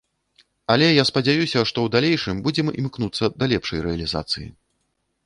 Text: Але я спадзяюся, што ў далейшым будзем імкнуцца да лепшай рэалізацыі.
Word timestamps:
Але 0.75 0.85
я 0.87 1.03
спадзяюся, 1.09 1.49
што 1.69 1.77
ў 1.87 1.95
далейшым 1.95 2.39
будзем 2.47 2.73
імкнуцца 2.85 3.25
да 3.43 3.51
лепшай 3.53 3.79
рэалізацыі. 3.89 4.47